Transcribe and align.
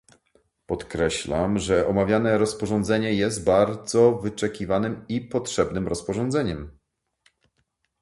Podkreślam, 0.65 1.59
że 1.59 1.87
omawiane 1.87 2.37
rozporządzenie 2.37 3.13
jest 3.13 3.43
bardzo 3.43 4.11
wyczekiwanym 4.11 5.05
i 5.09 5.21
potrzebnym 5.21 5.87
rozporządzeniem 5.87 6.77